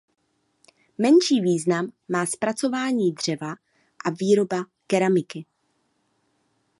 [0.97, 3.55] Menší význam má zpracování dřeva
[4.05, 5.45] a výroba keramiky.